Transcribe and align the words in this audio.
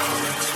Moved 0.00 0.49